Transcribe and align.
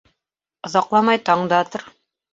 Оҙаҡламай 0.69 1.23
таң 1.29 1.47
да 1.53 1.63
атыр. 1.67 1.89